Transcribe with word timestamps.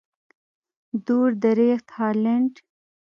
دور 1.07 1.29
درېخت 1.43 1.87
هالنډ. 1.97 2.53